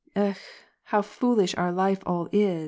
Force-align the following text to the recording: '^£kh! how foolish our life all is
'^£kh! 0.15 0.39
how 0.85 0.99
foolish 1.03 1.53
our 1.57 1.71
life 1.71 2.01
all 2.07 2.27
is 2.31 2.59